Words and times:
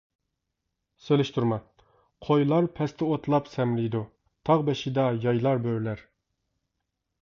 سېلىشتۇرما 1.07 1.59
قويلار 2.29 2.71
پەستە 2.81 3.11
ئوتلاپ 3.11 3.53
سەمرىيدۇ، 3.55 4.05
تاغ 4.51 4.69
بېشىدا 4.73 5.09
يايلار 5.29 5.67
بۆرىلەر. 5.69 6.07